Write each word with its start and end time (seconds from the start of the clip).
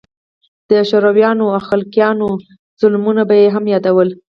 د 0.69 0.71
شورويانو 0.89 1.45
او 1.55 1.61
خلقيانو 1.69 2.27
ظلمونه 2.81 3.21
به 3.29 3.35
يې 3.41 3.47
هم 3.55 3.65
يادول. 3.73 4.09